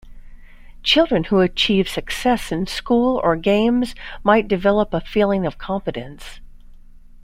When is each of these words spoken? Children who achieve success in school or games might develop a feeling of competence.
Children 0.81 1.25
who 1.25 1.41
achieve 1.41 1.87
success 1.87 2.51
in 2.51 2.65
school 2.65 3.21
or 3.23 3.35
games 3.35 3.93
might 4.23 4.47
develop 4.47 4.95
a 4.95 5.01
feeling 5.01 5.45
of 5.45 5.59
competence. 5.59 6.39